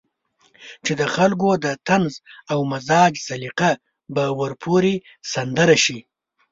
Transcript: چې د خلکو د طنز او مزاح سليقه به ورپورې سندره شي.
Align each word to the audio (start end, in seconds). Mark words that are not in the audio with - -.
چې 0.85 0.93
د 0.99 1.01
خلکو 1.15 1.49
د 1.63 1.65
طنز 1.87 2.13
او 2.51 2.59
مزاح 2.71 3.11
سليقه 3.27 3.71
به 4.13 4.23
ورپورې 4.39 4.95
سندره 5.33 5.75
شي. 5.85 5.99